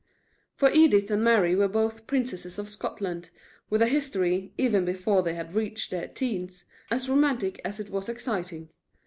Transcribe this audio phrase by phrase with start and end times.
[0.55, 3.29] For Edith and Mary were both princesses of Scotland,
[3.69, 8.09] with a history, even before they had reached their teens, as romantic as it was
[8.09, 8.69] exciting.